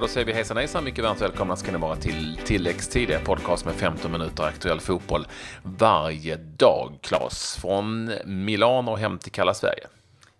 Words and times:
då 0.00 0.08
säger 0.08 0.26
vi 0.26 0.32
hejsan 0.32 0.56
hejsan, 0.56 0.84
mycket 0.84 1.04
varmt 1.04 1.20
välkomna 1.20 1.56
ska 1.56 1.72
ni 1.72 1.78
vara 1.78 1.96
till 1.96 2.38
tilläggstid, 2.44 3.24
podcast 3.24 3.64
med 3.64 3.74
15 3.74 4.12
minuter 4.12 4.44
aktuell 4.44 4.80
fotboll 4.80 5.26
varje 5.62 6.36
dag. 6.36 6.98
Klas, 7.02 7.58
från 7.60 8.12
Milano 8.24 8.96
hem 8.96 9.18
till 9.18 9.32
kalla 9.32 9.54
Sverige. 9.54 9.86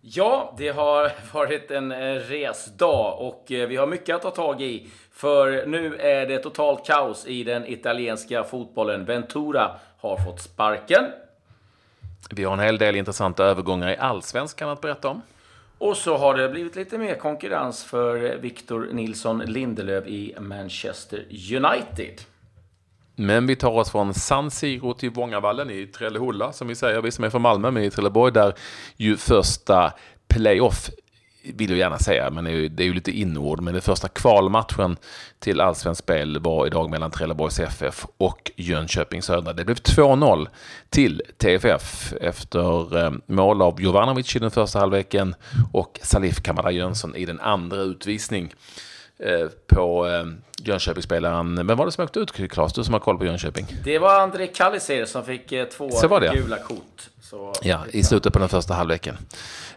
Ja, 0.01 0.55
det 0.59 0.69
har 0.69 1.13
varit 1.33 1.71
en 1.71 1.93
eh, 1.93 2.15
resdag 2.15 3.15
och 3.19 3.53
eh, 3.53 3.69
vi 3.69 3.77
har 3.77 3.87
mycket 3.87 4.17
att 4.17 4.23
ta 4.23 4.31
tag 4.31 4.63
i. 4.63 4.89
För 5.13 5.67
nu 5.67 5.97
är 5.97 6.27
det 6.27 6.39
totalt 6.39 6.87
kaos 6.87 7.27
i 7.27 7.45
den 7.45 7.67
italienska 7.67 8.45
fotbollen. 8.45 9.05
Ventura 9.05 9.71
har 9.99 10.17
fått 10.17 10.41
sparken. 10.41 11.05
Vi 12.31 12.45
har 12.45 12.53
en 12.53 12.61
hel 12.61 12.79
del 12.79 12.97
intressanta 12.97 13.45
övergångar 13.45 13.91
i 13.91 13.97
allsvenskan 13.97 14.69
att 14.69 14.81
berätta 14.81 15.09
om. 15.09 15.23
Och 15.81 15.97
så 15.97 16.17
har 16.17 16.35
det 16.35 16.49
blivit 16.49 16.77
lite 16.77 16.99
mer 16.99 17.15
konkurrens 17.15 17.85
för 17.85 18.37
Victor 18.37 18.89
Nilsson 18.93 19.39
Lindelöf 19.39 20.07
i 20.07 20.35
Manchester 20.41 21.25
United. 21.31 22.21
Men 23.17 23.47
vi 23.47 23.57
tar 23.57 23.71
oss 23.71 23.91
från 23.91 24.15
San 24.15 24.51
Siro 24.51 24.95
till 24.95 25.11
Vångavallen 25.11 25.71
i 25.71 25.87
Trellehulla, 25.87 26.53
som 26.53 26.69
vi 26.69 26.75
säger, 26.75 27.03
vi 27.03 27.11
som 27.11 27.25
är 27.25 27.31
från 27.31 27.43
Malmö, 27.43 27.71
men 27.71 27.85
i 27.85 27.91
Trelleborg, 27.91 28.33
där 28.33 28.55
ju 28.97 29.17
första 29.17 29.93
playoff 30.29 30.91
vill 31.43 31.71
jag 31.71 31.79
gärna 31.79 31.99
säga, 31.99 32.31
men 32.31 32.45
det 32.45 32.83
är 32.83 32.87
ju 32.87 32.95
lite 32.95 33.11
inord. 33.11 33.61
Men 33.61 33.75
den 33.75 33.83
första 33.83 34.09
kvalmatchen 34.09 34.97
till 35.39 35.61
allsvenskt 35.61 36.05
spel 36.05 36.39
var 36.39 36.67
idag 36.67 36.91
mellan 36.91 37.11
Trelleborgs 37.11 37.61
FF 37.61 38.07
och 38.17 38.51
Jönköping 38.57 39.23
Södra. 39.23 39.53
Det 39.53 39.65
blev 39.65 39.77
2-0 39.77 40.49
till 40.91 41.23
TFF 41.39 42.13
efter 42.21 42.99
eh, 43.05 43.13
mål 43.27 43.63
av 43.63 43.81
Jovanovic 43.81 44.37
i 44.37 44.39
den 44.39 44.51
första 44.51 44.79
halvleken 44.79 45.35
och 45.73 46.01
Salif 46.03 46.43
Kamara 46.43 46.71
Jönsson 46.71 47.17
i 47.17 47.27
den 47.27 47.41
andra 47.41 47.77
utvisning 47.77 48.55
på 49.67 50.07
eh, 50.07 50.25
Jönköpingsspelaren. 50.65 51.67
Vem 51.67 51.79
var 51.79 51.87
det 51.87 51.93
som 51.93 52.05
åkte 52.05 52.21
ut, 52.21 52.33
Claes? 52.33 52.73
Du 52.73 52.85
som 52.85 52.95
har 52.95 53.01
koll 53.01 53.19
på 53.19 53.25
Jönköping. 53.25 53.67
Det 53.85 53.99
var 53.99 54.21
André 54.21 54.47
Kalliser 54.47 55.05
som 55.05 55.25
fick 55.25 55.49
två 55.49 55.91
gula 56.33 56.59
kort. 56.59 57.09
Så, 57.31 57.53
ja, 57.63 57.81
i 57.91 58.03
slutet 58.03 58.33
på 58.33 58.39
den 58.39 58.49
första 58.49 58.75
halvleken. 58.75 59.17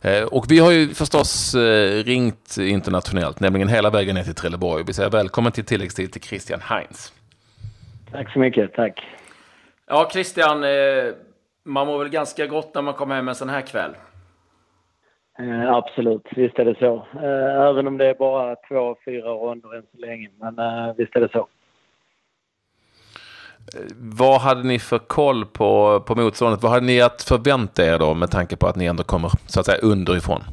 Eh, 0.02 0.24
och 0.24 0.46
vi 0.50 0.60
har 0.60 0.72
ju 0.72 0.94
förstås 0.94 1.56
eh, 1.56 2.04
ringt 2.04 2.58
internationellt, 2.58 3.40
nämligen 3.40 3.68
hela 3.68 3.90
vägen 3.90 4.16
ner 4.16 4.24
till 4.24 4.36
Trelleborg. 4.36 4.84
Vi 4.88 4.94
säger 4.94 5.10
välkommen 5.10 5.52
till 5.52 5.66
tilläggstid 5.66 6.12
till 6.12 6.22
Christian 6.22 6.62
Heinz. 6.62 7.14
Tack 8.12 8.34
så 8.34 8.40
mycket, 8.40 8.74
tack. 8.74 9.00
Ja, 9.88 10.10
Christian, 10.12 10.64
eh, 10.64 10.70
man 11.66 11.88
mår 11.88 12.00
väl 12.00 12.10
ganska 12.10 12.48
gott 12.48 12.76
när 12.76 12.82
man 12.82 12.94
kommer 12.94 13.16
hem 13.16 13.28
en 13.28 13.36
sån 13.36 13.50
här 13.50 13.62
kväll? 13.62 13.92
Eh, 15.40 15.74
absolut, 15.74 16.28
visst 16.36 16.60
är 16.60 16.66
det 16.66 16.76
så. 16.80 16.96
Eh, 17.16 17.70
även 17.70 17.88
om 17.88 17.98
det 17.98 18.06
är 18.06 18.14
bara 18.14 18.56
två, 18.56 18.96
fyra 19.06 19.30
ronder 19.30 19.76
än 19.76 19.84
så 19.92 20.06
länge. 20.06 20.30
Men 20.40 20.60
eh, 20.60 20.96
visst 20.98 21.16
är 21.16 21.20
det 21.20 21.32
så. 21.32 21.48
Vad 23.96 24.42
hade 24.42 24.64
ni 24.64 24.80
för 24.80 25.00
koll 25.00 25.46
på, 25.46 26.04
på 26.08 26.16
motståndet? 26.16 26.64
Vad 26.64 26.72
hade 26.72 26.86
ni 26.86 27.02
att 27.02 27.22
förvänta 27.22 27.86
er 27.86 28.00
då 28.00 28.14
med 28.14 28.32
tanke 28.32 28.56
på 28.56 28.68
att 28.68 28.76
ni 28.76 28.86
ändå 28.86 29.04
kommer 29.04 29.32
så 29.48 29.60
att 29.60 29.66
säga 29.66 29.78
underifrån? 29.78 30.44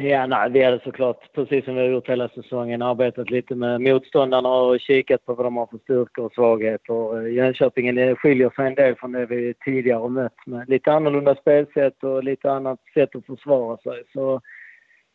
Ja, 0.00 0.26
nej, 0.26 0.50
vi 0.50 0.62
hade 0.62 0.80
såklart, 0.84 1.32
precis 1.32 1.64
som 1.64 1.74
vi 1.74 1.80
har 1.80 1.88
gjort 1.88 2.08
hela 2.08 2.28
säsongen, 2.28 2.82
arbetat 2.82 3.30
lite 3.30 3.54
med 3.54 3.80
motståndarna 3.80 4.48
och 4.48 4.80
kikat 4.80 5.26
på 5.26 5.34
vad 5.34 5.46
de 5.46 5.56
har 5.56 5.66
för 5.66 5.78
styrkor 5.78 6.24
och 6.24 6.32
svagheter. 6.32 7.26
Eh, 7.26 7.32
Jönköping 7.34 8.16
skiljer 8.16 8.50
sig 8.50 8.66
en 8.66 8.74
del 8.74 8.94
från 8.96 9.12
det 9.12 9.26
vi 9.26 9.54
tidigare 9.64 9.98
har 9.98 10.08
mött 10.08 10.46
med 10.46 10.68
lite 10.68 10.92
annorlunda 10.92 11.34
spelsätt 11.34 12.04
och 12.04 12.24
lite 12.24 12.52
annat 12.52 12.78
sätt 12.94 13.16
att 13.16 13.26
försvara 13.26 13.76
sig. 13.76 14.02
Så 14.12 14.40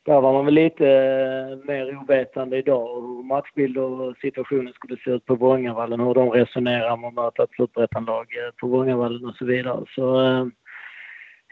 där 0.06 0.22
var 0.22 0.34
man 0.34 0.46
väl 0.46 0.54
lite 0.54 0.88
eh, 0.88 1.66
mer 1.68 1.98
ovetande 1.98 2.58
idag 2.58 3.02
hur 3.02 3.24
matchbild 3.24 3.78
och 3.78 4.18
situationen 4.18 4.74
skulle 4.74 4.98
se 4.98 5.12
ut 5.12 5.26
på 5.26 5.36
Vångavallen, 5.36 6.00
hur 6.00 6.14
de 6.14 6.30
resonerar 6.30 6.92
om 6.92 7.06
att 7.06 7.14
möta 7.14 7.44
ett 7.44 7.56
superettanlag 7.58 8.28
eh, 8.38 8.52
på 8.58 8.68
Vångavallen 8.68 9.26
och 9.26 9.36
så 9.36 9.46
vidare. 9.46 9.86
Så 9.96 10.52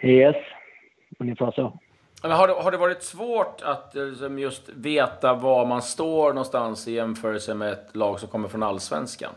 yes, 0.03 0.35
ungefär 1.19 1.51
så. 1.51 1.79
Men 2.21 2.31
har, 2.31 2.47
det, 2.47 2.53
har 2.53 2.71
det 2.71 2.77
varit 2.77 3.03
svårt 3.03 3.61
att 3.63 3.91
liksom, 3.95 4.39
just 4.39 4.69
veta 4.69 5.33
var 5.33 5.65
man 5.65 5.81
står 5.81 6.27
någonstans 6.27 6.87
i 6.87 6.93
jämförelse 6.93 7.53
med 7.53 7.71
ett 7.71 7.95
lag 7.95 8.19
som 8.19 8.29
kommer 8.29 8.47
från 8.47 8.63
allsvenskan? 8.63 9.31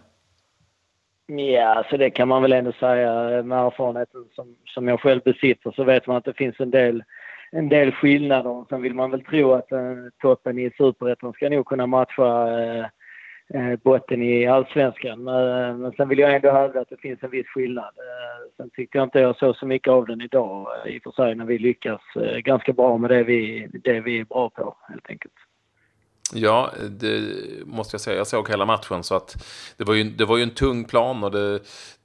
Ja, 1.27 1.85
så 1.91 1.97
det 1.97 2.11
kan 2.11 2.29
man 2.29 2.43
väl 2.43 2.53
ändå 2.53 2.73
säga 2.73 3.43
med 3.43 3.59
erfarenheten 3.59 4.25
som, 4.35 4.57
som 4.67 4.89
jag 4.89 5.01
själv 5.01 5.21
besitter 5.25 5.73
så 5.77 5.85
vet 5.85 6.07
man 6.07 6.17
att 6.17 6.25
det 6.25 6.35
finns 6.35 6.61
en 6.61 6.71
del 6.71 7.05
en 7.55 7.69
del 7.69 7.93
skillnader. 7.93 8.65
Sen 8.69 8.83
vill 8.83 8.95
man 8.95 9.11
väl 9.11 9.25
tro 9.25 9.53
att 9.53 9.73
eh, 9.73 9.97
toppen 10.23 10.59
i 10.59 10.71
superettan 10.77 11.33
ska 11.33 11.49
nog 11.49 11.67
kunna 11.67 11.87
matcha 11.87 12.61
eh, 12.63 12.87
Eh, 13.49 13.77
botten 13.85 14.23
i 14.23 14.47
allsvenskan. 14.47 15.29
Eh, 15.29 15.77
men 15.77 15.93
sen 15.97 16.09
vill 16.09 16.19
jag 16.19 16.35
ändå 16.35 16.51
hävda 16.51 16.81
att 16.81 16.91
det 16.91 16.97
finns 16.97 17.23
en 17.23 17.31
viss 17.31 17.47
skillnad. 17.47 17.85
Eh, 17.85 18.51
sen 18.57 18.71
tyckte 18.71 18.99
jag 18.99 19.07
inte 19.07 19.19
jag 19.19 19.37
såg 19.37 19.57
så 19.57 19.67
mycket 19.67 19.89
av 19.89 20.07
den 20.07 20.21
idag 20.21 20.67
i 20.87 20.99
och 20.99 21.03
för 21.03 21.11
sig 21.11 21.35
när 21.35 21.45
vi 21.45 21.59
lyckas 21.59 22.01
ganska 22.39 22.73
bra 22.73 22.99
med 22.99 23.11
det 23.11 23.23
vi, 23.23 23.69
det 23.85 24.01
vi 24.01 24.21
är 24.21 24.25
bra 24.25 24.51
på 24.51 24.77
helt 24.89 25.11
enkelt. 25.11 25.35
Ja, 26.35 26.71
det 26.91 27.21
måste 27.67 27.95
jag 27.95 28.01
säga. 28.01 28.17
Jag 28.17 28.27
såg 28.27 28.49
hela 28.49 28.67
matchen 28.67 29.03
så 29.03 29.15
att 29.15 29.47
det 29.77 29.85
var 29.85 29.95
ju, 29.95 30.05
det 30.05 30.25
var 30.25 30.37
ju 30.37 30.43
en 30.43 30.51
tung 30.51 30.85
plan 30.85 31.25
och 31.25 31.31
det, 31.31 31.61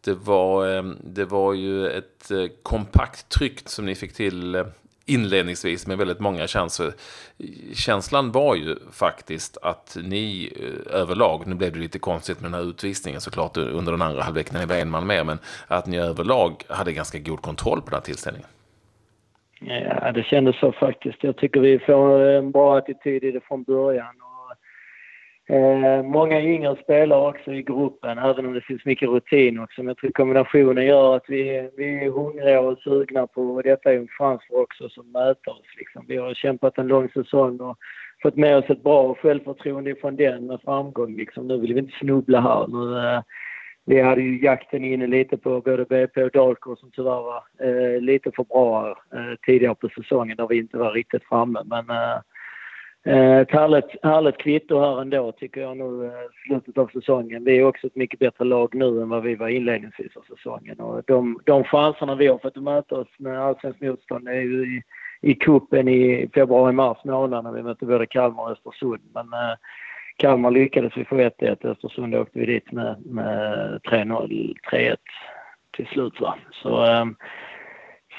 det, 0.05 0.13
var, 0.13 0.83
det 1.13 1.25
var 1.25 1.53
ju 1.53 1.87
ett 1.87 2.31
kompakt 2.63 3.29
tryck 3.29 3.69
som 3.69 3.85
ni 3.85 3.95
fick 3.95 4.13
till 4.13 4.65
inledningsvis 5.09 5.87
med 5.87 5.97
väldigt 5.97 6.19
många 6.19 6.47
chanser. 6.47 6.93
Känslan 7.73 8.31
var 8.31 8.55
ju 8.55 8.75
faktiskt 8.91 9.57
att 9.61 9.97
ni 10.03 10.53
eh, 10.55 11.01
överlag, 11.01 11.47
nu 11.47 11.55
blev 11.55 11.73
det 11.73 11.79
lite 11.79 11.99
konstigt 11.99 12.41
med 12.41 12.51
den 12.51 12.61
här 12.61 12.69
utvisningen 12.69 13.21
såklart 13.21 13.57
under 13.57 13.91
den 13.91 14.01
andra 14.01 14.23
halvleken, 14.23 14.53
när 14.53 14.59
ni 14.59 14.65
var 14.65 14.75
en 14.75 14.89
man 14.89 15.07
med, 15.07 15.25
men 15.25 15.37
att 15.67 15.85
ni 15.85 15.97
överlag 15.97 16.63
hade 16.69 16.93
ganska 16.93 17.19
god 17.19 17.41
kontroll 17.41 17.81
på 17.81 17.85
den 17.85 17.93
här 17.93 18.01
tillställningen. 18.01 18.47
Ja, 19.61 20.11
det 20.11 20.23
kändes 20.23 20.59
så 20.59 20.71
faktiskt. 20.71 21.23
Jag 21.23 21.37
tycker 21.37 21.59
vi 21.59 21.79
får 21.79 22.19
en 22.19 22.51
bra 22.51 22.77
attityd 22.77 23.23
i 23.23 23.31
det 23.31 23.41
från 23.47 23.63
början. 23.63 24.15
Eh, 25.49 26.03
många 26.03 26.41
yngre 26.41 26.75
spelare 26.83 27.29
också 27.29 27.53
i 27.53 27.63
gruppen, 27.63 28.17
även 28.17 28.45
om 28.45 28.53
det 28.53 28.61
finns 28.61 28.85
mycket 28.85 29.09
rutin 29.09 29.59
också. 29.59 29.81
Men 29.81 29.87
jag 29.87 29.97
tror 29.97 30.11
kombinationen 30.11 30.85
gör 30.85 31.15
att 31.15 31.25
vi, 31.27 31.69
vi 31.77 32.05
är 32.05 32.09
hungriga 32.09 32.59
och 32.59 32.77
sugna 32.77 33.27
på, 33.27 33.61
detta 33.61 33.93
är 33.93 33.97
en 33.97 34.07
chans 34.07 34.41
för 34.47 34.61
också 34.61 34.89
som 34.89 35.11
möter 35.11 35.51
oss. 35.51 35.75
Liksom. 35.77 36.05
Vi 36.07 36.17
har 36.17 36.33
kämpat 36.33 36.77
en 36.77 36.87
lång 36.87 37.09
säsong 37.09 37.59
och 37.59 37.77
fått 38.21 38.35
med 38.35 38.57
oss 38.57 38.69
ett 38.69 38.83
bra 38.83 39.15
självförtroende 39.15 39.95
från 39.95 40.15
den 40.15 40.47
med 40.47 40.61
framgång. 40.61 41.15
Liksom. 41.15 41.47
Nu 41.47 41.57
vill 41.57 41.73
vi 41.73 41.79
inte 41.79 41.97
snubbla 41.99 42.41
här. 42.41 42.67
Nu, 42.67 42.97
eh, 42.97 43.21
vi 43.85 44.01
hade 44.01 44.21
ju 44.21 44.43
jakten 44.43 44.83
inne 44.83 45.07
lite 45.07 45.37
på 45.37 45.61
både 45.61 45.85
BP 45.85 46.23
och 46.23 46.31
Dalkurd 46.31 46.77
som 46.77 46.91
tyvärr 46.91 47.21
var 47.21 47.43
eh, 47.61 48.01
lite 48.01 48.31
för 48.35 48.43
bra 48.43 48.89
eh, 48.89 49.35
tidigare 49.45 49.75
på 49.75 49.89
säsongen 49.89 50.37
där 50.37 50.47
vi 50.47 50.57
inte 50.57 50.77
var 50.77 50.91
riktigt 50.91 51.23
framme. 51.23 51.59
Men 51.65 51.85
Eh, 51.89 52.21
Eh, 53.05 53.37
ett 53.37 53.51
härligt, 53.51 54.03
härligt 54.03 54.37
kvitto 54.37 54.79
här 54.79 55.01
ändå 55.01 55.31
tycker 55.31 55.61
jag 55.61 55.77
nu 55.77 56.05
eh, 56.05 56.11
slutet 56.47 56.77
av 56.77 56.87
säsongen. 56.87 57.43
Vi 57.43 57.57
är 57.57 57.63
också 57.63 57.87
ett 57.87 57.95
mycket 57.95 58.19
bättre 58.19 58.45
lag 58.45 58.75
nu 58.75 59.01
än 59.01 59.09
vad 59.09 59.23
vi 59.23 59.35
var 59.35 59.47
inledningsvis 59.47 60.17
av 60.17 60.35
säsongen. 60.35 60.79
Och 60.79 61.03
de, 61.07 61.39
de 61.45 61.63
chanserna 61.63 62.15
vi 62.15 62.27
har 62.27 62.37
fått 62.37 62.57
att 62.57 62.63
möta 62.63 62.95
oss 62.95 63.07
med 63.17 63.39
allsvenskt 63.39 63.81
motstånd 63.81 64.27
är 64.27 64.41
ju 64.41 64.77
i, 64.77 64.81
i 65.21 65.35
kuppen 65.35 65.87
i 65.87 66.29
februari-mars 66.33 66.97
månad 67.03 67.43
när 67.43 67.51
vi 67.51 67.63
mötte 67.63 67.85
både 67.85 68.05
Kalmar 68.05 68.43
och 68.43 68.51
Östersund. 68.51 69.01
Men 69.13 69.25
eh, 69.33 69.55
Kalmar 70.17 70.51
lyckades 70.51 70.97
vi 70.97 71.05
få 71.05 71.15
1-1. 71.15 71.71
Östersund 71.71 72.15
åkte 72.15 72.39
vi 72.39 72.45
dit 72.45 72.71
med, 72.71 73.05
med 73.05 73.79
3-0, 73.83 74.55
3-1 74.71 74.95
till 75.71 75.87
slut. 75.87 76.21
Va? 76.21 76.35
Så 76.51 76.85
eh, 76.85 77.05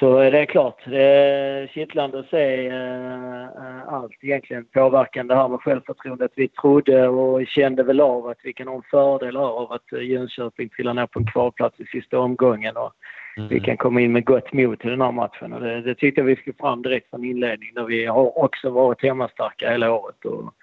så 0.01 0.19
det 0.19 0.39
är 0.39 0.47
klart, 0.47 0.83
det 0.87 1.03
är 1.03 1.67
kittlande 1.67 2.19
att 2.19 2.29
se 2.29 2.67
äh, 2.67 3.89
allt 3.89 4.13
egentligen 4.21 4.65
påverkande 4.65 5.35
här 5.35 5.49
med 5.49 5.61
självförtroendet. 5.61 6.33
Vi 6.35 6.49
trodde 6.49 7.09
och 7.09 7.47
kände 7.47 7.83
väl 7.83 8.01
av 8.01 8.27
att 8.27 8.39
vi 8.43 8.53
kan 8.53 8.69
ha 8.69 8.75
en 8.75 8.83
fördel 8.91 9.37
av 9.37 9.73
att 9.73 9.93
Jönköping 9.93 10.69
trillar 10.69 10.95
ner 10.95 11.07
på 11.07 11.19
en 11.19 11.27
kvalplats 11.27 11.81
i 11.81 11.87
sista 11.87 12.19
omgången 12.19 12.77
och 12.77 12.93
mm. 13.37 13.49
vi 13.49 13.61
kan 13.61 13.77
komma 13.77 14.01
in 14.01 14.13
med 14.13 14.25
gott 14.25 14.53
mod 14.53 14.79
till 14.81 14.91
den 14.91 15.01
här 15.01 15.13
matchen. 15.13 15.53
Och 15.53 15.61
det, 15.61 15.81
det 15.81 15.95
tyckte 15.95 16.21
jag 16.21 16.27
vi 16.27 16.37
skulle 16.37 16.57
fram 16.57 16.83
direkt 16.83 17.11
från 17.11 17.25
inledning 17.25 17.75
där 17.75 17.85
vi 17.85 18.07
har 18.07 18.39
också 18.39 18.71
varit 18.71 19.03
hemmastarka 19.03 19.71
hela 19.71 19.93
året 19.93 20.25
och 20.25 20.55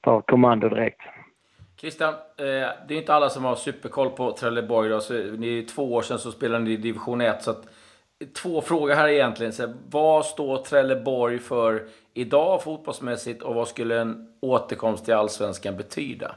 tar 0.00 0.20
kommando 0.20 0.68
direkt. 0.68 1.00
Christian, 1.80 2.14
det 2.88 2.94
är 2.94 2.98
inte 2.98 3.14
alla 3.14 3.28
som 3.28 3.44
har 3.44 3.54
superkoll 3.54 4.10
på 4.10 4.32
Trelleborg. 4.32 4.88
Då, 4.88 5.00
så 5.00 5.14
ni, 5.14 5.62
två 5.62 5.94
år 5.94 6.02
sedan 6.02 6.18
så 6.18 6.32
spelade 6.32 6.64
ni 6.64 6.70
i 6.70 6.76
division 6.76 7.20
1. 7.20 7.42
Så 7.42 7.50
att 7.50 7.66
två 8.26 8.60
frågor 8.60 8.94
här 8.94 9.08
egentligen. 9.08 9.52
Så 9.52 9.72
vad 9.90 10.24
står 10.24 10.58
Trelleborg 10.58 11.38
för 11.38 11.82
idag 12.14 12.62
fotbollsmässigt 12.62 13.42
och 13.42 13.54
vad 13.54 13.68
skulle 13.68 14.00
en 14.00 14.28
återkomst 14.40 15.04
till 15.04 15.14
allsvenskan 15.14 15.76
betyda? 15.76 16.34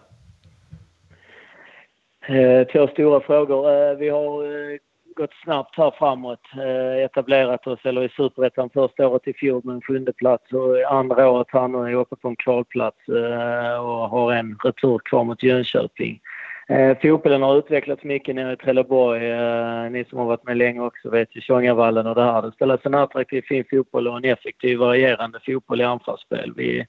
Eh, 2.27 2.67
två 2.67 2.87
stora 2.87 3.19
frågor. 3.19 3.71
Eh, 3.71 3.97
vi 3.97 4.09
har 4.09 4.43
eh, 4.43 4.77
gått 5.15 5.33
snabbt 5.43 5.77
här 5.77 5.93
framåt. 5.99 6.39
Eh, 6.53 7.03
etablerat 7.03 7.67
oss, 7.67 7.79
eller 7.83 8.03
i 8.03 8.09
Superettan 8.09 8.69
första 8.69 9.07
året 9.07 9.27
i 9.27 9.33
fjol 9.33 9.61
med 9.63 9.75
en 9.75 9.81
sjunde 9.81 10.13
plats 10.13 10.53
och 10.53 10.91
andra 10.91 11.29
året 11.29 11.47
här 11.49 11.67
nu 11.67 11.77
är 11.77 11.93
uppe 11.93 12.15
på 12.15 12.27
en 12.27 12.35
kvalplats 12.35 13.07
eh, 13.07 13.77
och 13.79 14.09
har 14.09 14.33
en 14.33 14.57
retur 14.63 14.99
kvar 14.99 15.23
mot 15.23 15.43
Jönköping. 15.43 16.13
Eh, 16.13 16.36
Eh, 16.69 16.97
fotbollen 17.01 17.41
har 17.41 17.57
utvecklats 17.57 18.03
mycket 18.03 18.35
nere 18.35 18.53
i 18.53 18.55
Trelleborg. 18.55 19.31
Eh, 19.31 19.91
ni 19.91 20.05
som 20.05 20.17
har 20.17 20.25
varit 20.25 20.43
med 20.43 20.57
länge 20.57 20.81
också 20.81 21.09
vet 21.09 21.35
ju 21.35 21.41
Tjongavallen 21.41 22.07
och 22.07 22.15
det 22.15 22.23
här. 22.23 22.41
Det 22.41 22.51
spelas 22.51 22.79
en 22.83 22.95
attraktiv 22.95 23.41
fin 23.41 23.63
fotboll 23.69 24.07
och 24.07 24.17
en 24.17 24.25
effektiv 24.25 24.77
varierande 24.77 25.39
fotboll 25.45 25.81
i 25.81 25.83
anfallsspel. 25.83 26.53
Vi, 26.55 26.85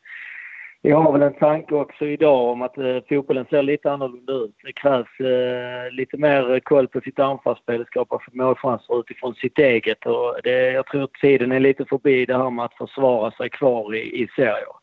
vi 0.83 0.91
har 0.91 1.13
väl 1.13 1.23
en 1.23 1.35
tanke 1.35 1.75
också 1.75 2.07
idag 2.07 2.49
om 2.49 2.63
att 2.63 2.79
eh, 2.79 2.99
fotbollen 3.09 3.47
ser 3.51 3.63
lite 3.63 3.93
annorlunda 3.93 4.33
ut. 4.33 4.55
Det 4.65 4.73
krävs 4.73 5.21
eh, 5.21 5.93
lite 5.93 6.17
mer 6.17 6.61
koll 6.61 6.89
på 6.89 7.01
sitt 7.01 7.19
anfallsspel, 7.19 7.87
skapa 7.87 8.21
målchanser 8.33 9.01
utifrån 9.01 9.35
sitt 9.35 9.59
eget. 9.59 10.07
Och 10.07 10.37
det, 10.45 10.73
jag 10.73 10.87
tror 10.87 11.09
tiden 11.21 11.53
är 11.53 11.61
lite 11.61 11.85
förbi 11.85 12.27
det 12.27 12.37
här 12.37 12.51
med 12.51 12.65
att 12.65 12.75
försvara 12.75 13.31
sig 13.31 13.51
kvar 13.51 13.95
i, 13.95 14.23
i 14.23 14.29
serier. 14.37 14.78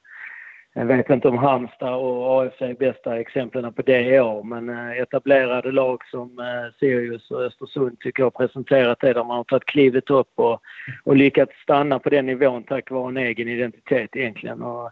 Jag 0.78 0.86
vet 0.86 1.10
inte 1.10 1.28
om 1.28 1.38
Halmstad 1.38 1.96
och 1.96 2.42
AFC 2.42 2.62
är 2.62 2.74
bästa 2.74 3.20
exemplen 3.20 3.74
på 3.74 3.82
det 3.82 4.02
i 4.02 4.20
år, 4.20 4.44
men 4.44 4.70
eh, 4.70 5.02
etablerade 5.02 5.72
lag 5.72 6.02
som 6.12 6.40
eh, 6.40 6.74
Sirius 6.80 7.32
och 7.32 7.42
Östersund 7.42 8.00
tycker 8.00 8.24
jag 8.24 8.26
har 8.26 8.48
presenterat 8.48 9.00
det 9.00 9.14
där 9.14 9.24
man 9.24 9.38
har 9.38 9.44
tagit 9.44 9.66
klivet 9.66 10.10
upp 10.10 10.32
och, 10.36 10.62
och 11.04 11.16
lyckats 11.16 11.52
stanna 11.64 12.00
på 12.00 12.10
den 12.10 12.26
nivån 12.26 12.64
tack 12.64 12.92
vare 12.92 13.10
en 13.10 13.18
egen 13.18 13.48
identitet 13.48 14.16
egentligen. 14.16 14.62
Och 14.62 14.92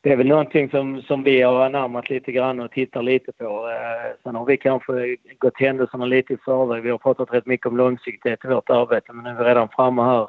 det 0.00 0.12
är 0.12 0.16
väl 0.16 0.26
någonting 0.26 0.70
som, 0.70 1.02
som 1.02 1.22
vi 1.22 1.42
har 1.42 1.64
anammat 1.66 2.10
lite 2.10 2.32
grann 2.32 2.60
och 2.60 2.70
tittar 2.70 3.02
lite 3.02 3.32
på. 3.32 3.44
Eh, 3.44 4.16
sen 4.22 4.34
har 4.34 4.44
vi 4.44 4.56
kanske 4.56 5.16
gått 5.38 5.60
händelserna 5.60 6.04
lite 6.04 6.32
i 6.32 6.36
förväg. 6.44 6.82
Vi 6.82 6.90
har 6.90 6.98
pratat 6.98 7.32
rätt 7.32 7.46
mycket 7.46 7.66
om 7.66 7.76
långsiktighet 7.76 8.44
i 8.44 8.48
vårt 8.48 8.70
arbete, 8.70 9.12
men 9.12 9.24
nu 9.24 9.30
är 9.30 9.44
vi 9.44 9.50
redan 9.50 9.68
framme 9.68 10.02
här 10.02 10.28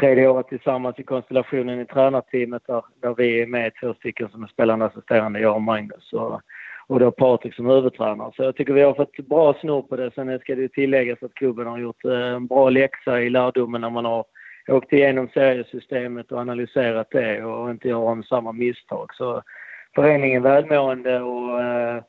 tredje 0.00 0.28
året 0.28 0.48
tillsammans 0.48 0.98
i 0.98 1.02
konstellationen 1.02 1.80
i 1.80 1.86
tränarteamet 1.86 2.62
där, 2.66 2.82
där 3.02 3.14
vi 3.14 3.42
är 3.42 3.46
med 3.46 3.72
två 3.80 3.94
stycken 3.94 4.28
som 4.28 4.42
är 4.42 4.46
spelande 4.46 4.84
assisterande, 4.84 5.40
jag 5.40 5.54
och 5.54 5.62
Magnus. 5.62 6.12
Och, 6.12 6.40
och 6.86 7.00
då 7.00 7.10
Patrik 7.10 7.54
som 7.54 7.66
huvudtränare. 7.66 8.32
Så 8.36 8.42
jag 8.42 8.56
tycker 8.56 8.72
vi 8.72 8.82
har 8.82 8.94
fått 8.94 9.16
bra 9.16 9.54
snurr 9.60 9.82
på 9.82 9.96
det. 9.96 10.10
Sen 10.14 10.38
ska 10.38 10.54
det 10.54 10.62
ju 10.62 10.68
tilläggas 10.68 11.22
att 11.22 11.34
klubben 11.34 11.66
har 11.66 11.78
gjort 11.78 12.04
en 12.04 12.46
bra 12.46 12.70
läxa 12.70 13.20
i 13.20 13.30
lärdomen 13.30 13.80
när 13.80 13.90
man 13.90 14.04
har 14.04 14.24
åkt 14.68 14.92
igenom 14.92 15.28
seriesystemet 15.34 16.32
och 16.32 16.40
analyserat 16.40 17.08
det 17.10 17.44
och 17.44 17.70
inte 17.70 17.88
gör 17.88 17.98
om 17.98 18.22
samma 18.22 18.52
misstag. 18.52 19.14
Så 19.14 19.42
föreningen 19.94 20.46
är 20.46 20.50
välmående 20.50 21.20
och 21.20 21.62
eh, 21.62 22.02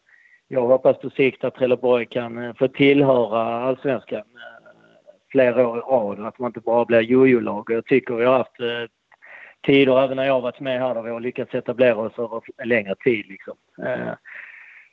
jag 0.48 0.68
hoppas 0.68 0.98
på 0.98 1.10
sikt 1.10 1.44
att 1.44 1.56
Trelleborg 1.56 2.06
kan 2.06 2.38
eh, 2.38 2.54
få 2.54 2.68
tillhöra 2.68 3.42
allsvenskan 3.42 4.24
flera 5.32 5.68
år 5.68 5.78
i 5.78 5.82
rad. 5.82 6.28
Att 6.28 6.40
man 6.40 6.50
inte 6.50 6.60
bara 6.60 6.86
blir 6.86 7.02
jojo-lag. 7.02 7.66
Jag 7.68 7.86
tycker 7.86 8.14
vi 8.14 8.26
har 8.26 8.38
haft 8.38 8.60
eh, 8.60 8.90
tider, 9.66 10.04
även 10.04 10.18
när 10.18 10.26
jag 10.26 10.42
varit 10.42 10.60
med 10.60 10.80
här, 10.80 10.96
där 10.96 11.02
vi 11.02 11.10
har 11.10 11.20
lyckats 11.20 11.56
etablera 11.56 11.98
oss 11.98 12.20
över 12.20 12.42
en 12.58 12.70
längre 12.70 12.96
tid. 12.96 13.26
Liksom. 13.28 13.58
Eh, 13.86 14.14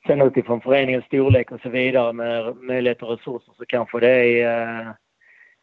sen 0.06 0.22
utifrån 0.22 0.60
föreningens 0.60 1.04
storlek 1.04 1.52
och 1.52 1.60
så 1.60 1.68
vidare 1.68 2.12
med 2.12 2.56
möjligheter 2.56 3.06
och 3.06 3.18
resurser 3.18 3.52
så 3.58 3.64
kanske 3.66 4.00
det 4.00 4.42
är 4.42 4.80
eh, 4.80 4.86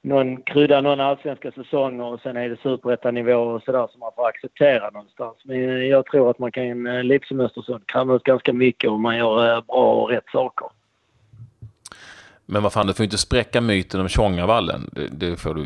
någon 0.03 0.41
krydda 0.41 0.81
någon 0.81 0.99
allsvenska 0.99 1.51
säsonger 1.51 2.05
och 2.05 2.19
sen 2.21 2.37
är 2.37 2.49
det 2.49 2.59
superettanivå 2.59 3.33
och 3.33 3.63
sådär 3.63 3.87
som 3.91 3.99
man 3.99 4.11
får 4.15 4.27
acceptera 4.27 4.89
någonstans. 4.89 5.37
Men 5.45 5.69
eh, 5.69 5.83
jag 5.83 6.05
tror 6.05 6.29
att 6.29 6.39
man 6.39 6.51
kan, 6.51 6.83
liksom 6.83 7.39
Östersund, 7.39 7.87
kräma 7.87 8.13
ut 8.13 8.23
ganska 8.23 8.53
mycket 8.53 8.89
om 8.89 9.01
man 9.01 9.17
gör 9.17 9.55
eh, 9.55 9.61
bra 9.61 9.93
och 9.93 10.09
rätt 10.09 10.29
saker. 10.31 10.67
Men 12.45 12.63
vad 12.63 12.73
fan, 12.73 12.87
du 12.87 12.93
får 12.93 13.03
inte 13.03 13.17
spräcka 13.17 13.61
myten 13.61 14.01
om 14.01 14.07
Tjongavallen. 14.07 14.89
Det, 14.91 15.07
det 15.07 15.39
får 15.39 15.53
du... 15.53 15.61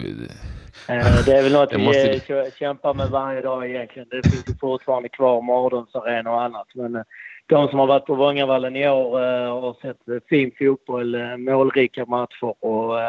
Eh, 0.89 1.25
det 1.25 1.33
är 1.33 1.43
väl 1.43 1.53
något 1.53 1.73
vi 1.77 1.85
måste... 1.85 2.51
kämpar 2.59 2.93
med 2.93 3.09
varje 3.09 3.41
dag 3.41 3.69
egentligen. 3.69 4.07
Det 4.11 4.29
finns 4.29 4.49
ju 4.49 4.53
fortfarande 4.59 5.09
kvar 5.09 5.41
Mardonsarena 5.41 6.31
och 6.31 6.41
annat. 6.41 6.67
Men 6.75 6.95
eh, 6.95 7.01
de 7.45 7.67
som 7.67 7.79
har 7.79 7.87
varit 7.87 8.05
på 8.05 8.15
Vångavallen 8.15 8.75
i 8.75 8.89
år 8.89 9.23
eh, 9.23 9.61
har 9.61 9.75
sett 9.81 10.27
fin 10.29 10.51
fotboll, 10.59 11.37
målrika 11.37 12.05
matcher 12.05 12.65
och 12.65 12.99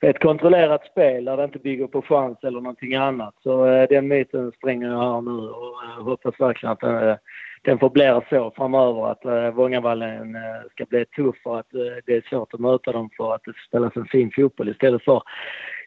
ett 0.00 0.20
kontrollerat 0.22 0.84
spel 0.84 1.24
där 1.24 1.36
det 1.36 1.44
inte 1.44 1.58
bygger 1.58 1.86
på 1.86 2.02
chans 2.02 2.38
eller 2.42 2.60
någonting 2.60 2.94
annat. 2.94 3.34
Så 3.42 3.86
den 3.90 4.08
myten 4.08 4.52
spränger 4.52 4.88
jag 4.88 5.12
här 5.12 5.20
nu 5.20 5.48
och 5.48 6.04
hoppas 6.04 6.40
verkligen 6.40 6.72
att 6.72 7.20
den 7.64 7.78
förblir 7.78 8.26
så 8.30 8.52
framöver 8.56 9.10
att 9.10 9.24
eh, 9.24 9.50
Vångavallen 9.50 10.34
eh, 10.34 10.42
ska 10.70 10.84
bli 10.84 11.04
tuff 11.04 11.36
och 11.44 11.58
att 11.58 11.74
eh, 11.74 11.80
det 12.06 12.14
är 12.16 12.28
svårt 12.28 12.54
att 12.54 12.60
möta 12.60 12.92
dem 12.92 13.10
för 13.16 13.34
att 13.34 13.44
det 13.44 13.52
spelas 13.68 13.96
en 13.96 14.06
fin 14.06 14.30
fotboll 14.36 14.68
istället 14.68 15.04
för 15.04 15.22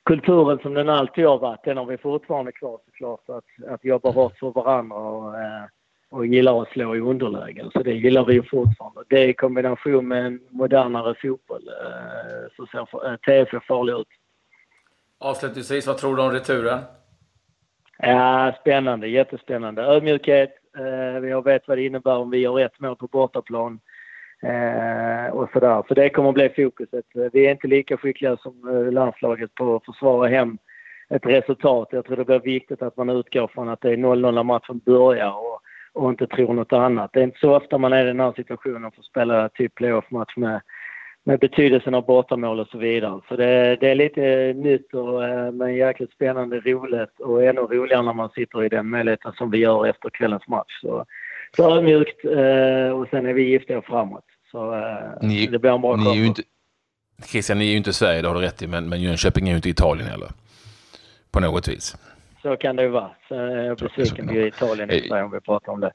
kulturen 0.07 0.59
som 0.59 0.73
den 0.73 0.89
alltid 0.89 1.25
har 1.25 1.39
varit. 1.39 1.63
Den 1.63 1.77
har 1.77 1.85
vi 1.85 1.97
fortfarande 1.97 2.51
kvar 2.51 2.79
såklart. 2.85 3.29
Att, 3.29 3.69
att 3.69 3.85
jobba 3.85 4.11
hårt 4.11 4.37
för 4.39 4.51
varandra 4.51 4.95
och, 4.97 5.39
eh, 5.39 5.63
och 6.09 6.25
gillar 6.25 6.61
att 6.61 6.69
slå 6.69 6.95
i 6.95 6.99
underlägen. 6.99 7.71
Så 7.73 7.83
det 7.83 7.93
gillar 7.93 8.25
vi 8.25 8.41
fortfarande. 8.41 9.03
Det 9.07 9.25
i 9.25 9.33
kombination 9.33 10.07
med 10.07 10.25
en 10.25 10.39
modernare 10.49 11.15
fotboll 11.21 11.67
eh, 11.67 12.47
så 12.55 12.65
ser 12.65 13.11
eh, 13.11 13.15
TFF 13.15 13.63
farlig 13.63 13.93
ut. 13.93 14.07
Avslutningsvis, 15.19 15.87
vad 15.87 15.97
tror 15.97 16.15
du 16.15 16.21
om 16.21 16.31
returen? 16.31 16.79
Ja, 17.97 18.55
spännande, 18.61 19.07
jättespännande. 19.07 19.81
Ödmjukhet, 19.81 20.55
Eh, 20.77 21.41
vet 21.41 21.67
vad 21.67 21.77
det 21.77 21.85
innebär 21.85 22.17
om 22.17 22.29
vi 22.29 22.37
gör 22.37 22.59
ett 22.59 22.79
mål 22.79 22.95
på 22.95 23.07
bortaplan. 23.07 23.79
Eh, 24.41 25.33
och 25.33 25.49
sådär. 25.53 25.83
Så 25.87 25.93
det 25.93 26.09
kommer 26.09 26.29
att 26.29 26.35
bli 26.35 26.49
fokuset. 26.49 27.05
Eh, 27.15 27.25
vi 27.33 27.47
är 27.47 27.51
inte 27.51 27.67
lika 27.67 27.97
skickliga 27.97 28.37
som 28.37 28.69
eh, 28.69 28.91
landslaget 28.91 29.55
på 29.55 29.75
att 29.75 29.85
försvara 29.85 30.27
hem 30.27 30.57
ett 31.09 31.25
resultat. 31.25 31.87
Jag 31.91 32.05
tror 32.05 32.17
det 32.17 32.25
blir 32.25 32.39
viktigt 32.39 32.81
att 32.81 32.97
man 32.97 33.09
utgår 33.09 33.47
från 33.47 33.69
att 33.69 33.81
det 33.81 33.91
är 33.91 33.97
0-0 33.97 34.31
när 34.31 34.43
matchen 34.43 34.81
börjar 34.85 35.31
och, 35.31 35.61
och 35.93 36.09
inte 36.09 36.27
tror 36.27 36.53
något 36.53 36.73
annat. 36.73 37.09
Det 37.13 37.19
är 37.19 37.23
inte 37.23 37.39
så 37.39 37.55
ofta 37.57 37.77
man 37.77 37.93
är 37.93 38.03
i 38.03 38.07
den 38.07 38.19
här 38.19 38.33
situationen 38.35 38.91
för 38.91 38.99
att 38.99 39.05
spela 39.05 39.49
typ 39.49 39.75
playoff-match 39.75 40.37
med 40.37 40.61
med 41.27 41.39
betydelsen 41.39 41.93
av 41.93 42.05
bortamål 42.05 42.59
och 42.59 42.67
så 42.67 42.77
vidare. 42.77 43.21
Så 43.27 43.35
det, 43.35 43.75
det 43.75 43.89
är 43.89 43.95
lite 43.95 44.53
nytt 44.55 44.93
och 44.93 45.25
eh, 45.25 45.51
men 45.51 45.75
jäkligt 45.75 46.11
spännande, 46.11 46.59
roligt 46.59 47.19
och 47.19 47.43
ännu 47.43 47.61
roligare 47.61 48.01
när 48.03 48.13
man 48.13 48.29
sitter 48.29 48.63
i 48.63 48.69
den 48.69 48.89
möjligheten 48.89 49.31
som 49.37 49.51
vi 49.51 49.57
gör 49.57 49.87
efter 49.87 50.09
kvällens 50.09 50.47
match. 50.47 50.81
Så, 50.81 51.05
så 51.55 51.77
ödmjukt 51.77 52.25
eh, 52.25 52.99
och 52.99 53.07
sen 53.09 53.25
är 53.25 53.33
vi 53.33 53.49
giftiga 53.49 53.81
framåt. 53.81 54.23
Så 54.51 54.75
eh, 54.75 55.27
ni, 55.27 55.47
det 55.47 55.59
blir 55.59 55.71
en 55.71 55.81
bra 55.81 55.95
ni 55.95 56.09
är 56.09 56.15
ju 56.15 56.25
inte, 56.25 56.41
Christian, 57.25 57.57
ni 57.57 57.67
är 57.67 57.71
ju 57.71 57.77
inte 57.77 57.93
Sverige, 57.93 58.21
det 58.21 58.27
har 58.27 58.35
du 58.35 58.41
rätt 58.41 58.61
i, 58.61 58.67
men, 58.67 58.89
men 58.89 59.01
Jönköping 59.01 59.47
är 59.47 59.51
ju 59.51 59.55
inte 59.55 59.69
Italien 59.69 60.07
heller. 60.07 60.29
På 61.31 61.39
något 61.39 61.67
vis. 61.67 61.95
Så 62.41 62.55
kan 62.55 62.75
det 62.75 62.83
ju 62.83 62.89
vara. 62.89 63.11
Så 63.27 63.35
är 63.35 63.63
jag 63.63 63.77
besviken 63.77 64.27
på 64.27 64.33
Italien 64.33 64.91
i 64.91 65.01
Sverige 65.01 65.23
om 65.23 65.31
vi 65.31 65.39
pratar 65.39 65.71
om 65.71 65.79
det. 65.79 65.91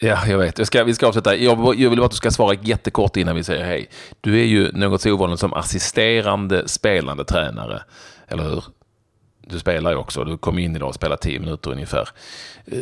Ja, 0.00 0.26
jag 0.26 0.38
vet. 0.38 0.58
Jag 0.58 0.66
ska, 0.66 0.84
vi 0.84 0.94
ska 0.94 1.06
avsluta. 1.06 1.36
Jag, 1.36 1.74
jag 1.74 1.90
vill 1.90 1.98
bara 1.98 2.06
att 2.06 2.10
du 2.10 2.16
ska 2.16 2.30
svara 2.30 2.56
jättekort 2.62 3.16
innan 3.16 3.36
vi 3.36 3.44
säger 3.44 3.64
hej. 3.64 3.88
Du 4.20 4.40
är 4.40 4.44
ju 4.44 4.72
något 4.72 5.00
så 5.00 5.12
ovanligt 5.12 5.40
som 5.40 5.52
assisterande 5.52 6.68
spelande 6.68 7.24
tränare, 7.24 7.82
eller 8.28 8.42
hur? 8.42 8.64
Du 9.46 9.58
spelar 9.58 9.90
ju 9.90 9.96
också. 9.96 10.24
Du 10.24 10.38
kom 10.38 10.58
in 10.58 10.76
idag 10.76 10.88
och 10.88 10.94
spelade 10.94 11.22
tio 11.22 11.40
minuter 11.40 11.70
ungefär. 11.70 12.08
Eh, 12.66 12.78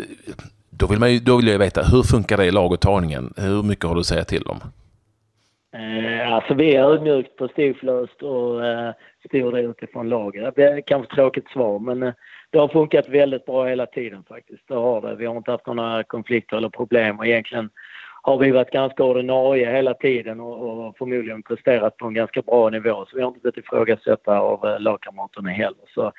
då 0.70 0.86
vill, 0.86 0.98
man 0.98 1.12
ju, 1.12 1.18
då 1.18 1.36
vill 1.36 1.46
jag 1.46 1.58
veta, 1.58 1.82
hur 1.82 2.02
funkar 2.02 2.36
det 2.36 2.44
i 2.44 2.50
laguttagningen? 2.50 3.34
Hur 3.36 3.62
mycket 3.62 3.84
har 3.84 3.94
du 3.94 4.00
att 4.00 4.06
säga 4.06 4.24
till 4.24 4.46
om? 4.46 4.60
Eh, 5.74 6.32
alltså 6.32 6.54
vi 6.54 6.74
är 6.74 6.84
ödmjukt 6.84 7.38
prestigelöst 7.38 8.22
och 8.22 8.66
eh, 8.66 8.92
stor 9.28 9.52
del 9.52 9.64
utifrån 9.64 10.08
laget. 10.08 10.54
Det 10.56 10.64
är 10.64 10.80
kanske 10.80 11.10
ett 11.10 11.16
tråkigt 11.16 11.48
svar 11.48 11.78
men 11.78 12.02
eh, 12.02 12.14
det 12.52 12.58
har 12.58 12.68
funkat 12.68 13.08
väldigt 13.08 13.46
bra 13.46 13.64
hela 13.64 13.86
tiden 13.86 14.24
faktiskt. 14.28 14.68
Det 14.68 14.74
har 14.74 15.00
det. 15.00 15.14
Vi 15.14 15.26
har 15.26 15.36
inte 15.36 15.50
haft 15.50 15.66
några 15.66 16.02
konflikter 16.02 16.56
eller 16.56 16.68
problem 16.68 17.18
och 17.18 17.26
egentligen 17.26 17.70
har 18.22 18.38
vi 18.38 18.50
varit 18.50 18.70
ganska 18.70 19.04
ordinarie 19.04 19.70
hela 19.70 19.94
tiden 19.94 20.40
och, 20.40 20.86
och 20.86 20.96
förmodligen 20.98 21.42
presterat 21.42 21.96
på 21.96 22.06
en 22.06 22.14
ganska 22.14 22.42
bra 22.42 22.70
nivå. 22.70 23.06
Så 23.06 23.16
vi 23.16 23.22
har 23.22 23.28
inte 23.28 23.40
blivit 23.40 23.64
ifrågasatta 23.64 24.38
av 24.38 24.66
eh, 24.66 24.80
lagkamraterna 24.80 25.50
heller. 25.50 25.84
Så, 25.94 26.12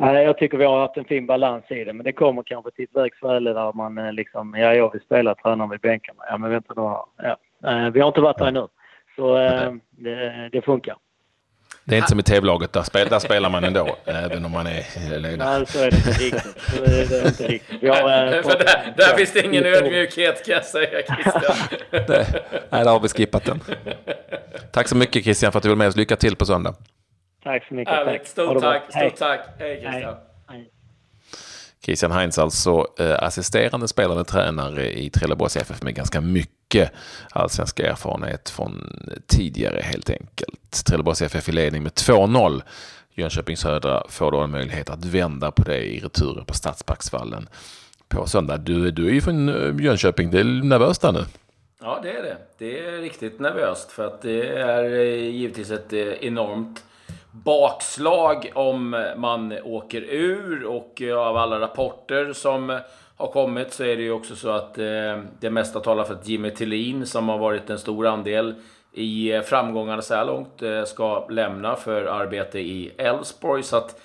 eh, 0.00 0.12
jag 0.12 0.38
tycker 0.38 0.58
vi 0.58 0.64
har 0.64 0.80
haft 0.80 0.96
en 0.96 1.04
fin 1.04 1.26
balans 1.26 1.64
i 1.70 1.84
det, 1.84 1.92
men 1.92 2.04
det 2.04 2.12
kommer 2.12 2.42
kanske 2.42 2.70
till 2.70 2.84
ett 2.84 2.96
vägs 2.96 3.20
där 3.20 3.72
man 3.72 3.98
eh, 3.98 4.12
liksom, 4.12 4.54
ja, 4.58 4.74
jag 4.74 4.92
vill 4.92 5.02
spela, 5.02 5.34
tränaren 5.34 5.70
vid 5.70 5.80
bänkarna. 5.80 6.22
Ja, 6.30 6.38
men 6.38 6.50
vänta 6.50 6.74
nu. 6.76 6.82
Ja. 6.82 7.36
Eh, 7.70 7.90
vi 7.90 8.00
har 8.00 8.08
inte 8.08 8.20
varit 8.20 8.38
där 8.38 8.46
ännu. 8.46 8.68
Så 9.16 9.38
eh, 9.38 9.72
det, 9.90 10.48
det 10.52 10.62
funkar. 10.62 10.96
Det 11.88 11.94
är 11.94 11.96
inte 11.96 12.08
som 12.08 12.20
i 12.20 12.22
TV-laget, 12.22 12.72
där, 12.72 12.82
spel, 12.82 13.08
där 13.08 13.18
spelar 13.18 13.50
man 13.50 13.64
ändå, 13.64 13.96
även 14.04 14.44
om 14.44 14.52
man 14.52 14.66
är 14.66 15.18
ledare. 15.18 15.58
Nej, 15.58 15.66
så 15.66 15.78
är 15.78 15.90
det 15.90 15.96
inte 15.96 16.10
riktigt. 16.10 16.62
Så 16.68 16.84
är 16.84 16.88
det 16.88 17.02
inte 17.02 17.48
riktigt. 17.48 17.82
Vi 17.82 17.88
har, 17.88 18.34
äh, 18.36 18.42
För 18.42 18.58
där, 18.58 18.94
där 18.96 19.16
finns 19.16 19.32
det 19.32 19.44
ingen 19.44 19.66
ödmjukhet 19.66 20.46
kan 20.46 20.54
jag 20.54 20.64
säga, 20.64 21.02
Christian. 21.02 21.56
nej, 22.70 22.84
där 22.84 22.90
har 22.90 23.00
vi 23.00 23.08
skippat 23.08 23.44
den. 23.44 23.60
Tack 24.72 24.88
så 24.88 24.96
mycket 24.96 25.24
Christian 25.24 25.52
för 25.52 25.58
att 25.58 25.62
du 25.62 25.68
vill 25.68 25.78
med 25.78 25.88
oss. 25.88 25.96
Lycka 25.96 26.16
till 26.16 26.36
på 26.36 26.46
söndag. 26.46 26.74
Tack 27.44 27.66
så 27.68 27.74
mycket. 27.74 27.94
Alex, 27.94 28.30
stort 28.30 28.60
tack. 28.60 28.82
Stort 28.90 29.16
tack. 29.16 29.40
Hej 29.58 29.80
Christian. 29.80 30.14
Christian 31.86 32.12
Heinz 32.12 32.38
alltså 32.38 32.86
eh, 32.98 33.22
assisterande 33.22 33.88
spelande 33.88 34.24
tränare 34.24 34.98
i 34.98 35.10
Trelleborgs 35.10 35.56
FF 35.56 35.82
med 35.82 35.94
ganska 35.94 36.20
mycket 36.20 36.92
allsvensk 37.30 37.80
erfarenhet 37.80 38.50
från 38.50 39.00
tidigare 39.26 39.80
helt 39.82 40.10
enkelt. 40.10 40.84
Trelleborgs 40.86 41.22
FF 41.22 41.48
i 41.48 41.52
ledning 41.52 41.82
med 41.82 41.92
2-0. 41.92 42.62
Jönköping 43.14 43.56
Södra 43.56 44.02
får 44.08 44.32
då 44.32 44.40
en 44.40 44.50
möjlighet 44.50 44.90
att 44.90 45.04
vända 45.04 45.50
på 45.50 45.62
det 45.62 45.78
i 45.78 46.00
returen 46.00 46.44
på 46.44 46.54
Stadsparksvallen 46.54 47.48
på 48.08 48.26
söndag. 48.26 48.56
Du, 48.56 48.90
du 48.90 49.08
är 49.08 49.12
ju 49.12 49.20
från 49.20 49.48
eh, 49.48 49.84
Jönköping, 49.84 50.30
det 50.30 50.40
är 50.40 50.44
nervöst 50.44 51.02
där 51.02 51.12
nu. 51.12 51.24
Ja, 51.80 52.00
det 52.02 52.10
är 52.10 52.22
det. 52.22 52.36
Det 52.58 52.86
är 52.86 53.00
riktigt 53.00 53.40
nervöst 53.40 53.92
för 53.92 54.06
att 54.06 54.22
det 54.22 54.48
är 54.48 54.84
eh, 54.84 55.30
givetvis 55.30 55.70
ett 55.70 55.92
eh, 55.92 56.00
enormt 56.00 56.84
bakslag 57.44 58.52
om 58.54 59.04
man 59.16 59.58
åker 59.64 60.00
ur 60.02 60.64
och 60.64 61.02
eh, 61.02 61.18
av 61.18 61.36
alla 61.36 61.60
rapporter 61.60 62.32
som 62.32 62.80
har 63.16 63.26
kommit 63.26 63.72
så 63.72 63.84
är 63.84 63.96
det 63.96 64.02
ju 64.02 64.12
också 64.12 64.36
så 64.36 64.50
att 64.50 64.78
eh, 64.78 65.18
det 65.40 65.50
mesta 65.50 65.80
talar 65.80 66.04
för 66.04 66.14
att 66.14 66.28
Jimmy 66.28 66.50
Tillin 66.50 67.06
som 67.06 67.28
har 67.28 67.38
varit 67.38 67.70
en 67.70 67.78
stor 67.78 68.06
andel 68.06 68.54
i 68.92 69.32
eh, 69.32 69.42
framgångarna 69.42 70.02
så 70.02 70.14
här 70.14 70.24
långt 70.24 70.62
ska 70.88 71.28
lämna 71.28 71.76
för 71.76 72.04
arbete 72.04 72.58
i 72.58 72.92
Elfsborg. 72.98 73.62
Så 73.62 73.76
att 73.76 74.00